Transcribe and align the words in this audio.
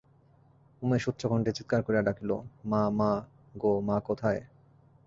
উমেশ 0.81 1.03
উচ্চকণ্ঠে 1.07 1.51
চীৎকার 1.51 1.81
করিয়া 1.83 2.03
ডাকিল, 2.03 2.31
মা, 2.65 2.81
মা 2.99 3.11
গো, 3.55 3.73
মা 3.81 3.95
কোথায়? 3.99 4.41